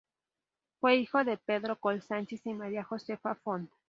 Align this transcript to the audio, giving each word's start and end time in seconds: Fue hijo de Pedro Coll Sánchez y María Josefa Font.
Fue 0.79 0.95
hijo 0.95 1.23
de 1.23 1.37
Pedro 1.37 1.79
Coll 1.79 2.01
Sánchez 2.01 2.43
y 2.47 2.53
María 2.55 2.83
Josefa 2.83 3.35
Font. 3.35 3.69